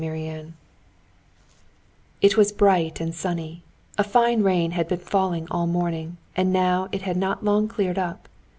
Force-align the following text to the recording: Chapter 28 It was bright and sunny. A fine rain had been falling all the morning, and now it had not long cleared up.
Chapter 0.01 0.13
28 0.17 0.45
It 2.21 2.35
was 2.35 2.51
bright 2.51 2.99
and 2.99 3.13
sunny. 3.13 3.61
A 3.99 4.03
fine 4.03 4.41
rain 4.41 4.71
had 4.71 4.87
been 4.87 4.97
falling 4.97 5.47
all 5.51 5.67
the 5.67 5.73
morning, 5.73 6.17
and 6.35 6.51
now 6.51 6.89
it 6.91 7.03
had 7.03 7.17
not 7.17 7.45
long 7.45 7.67
cleared 7.67 7.99
up. 7.99 8.27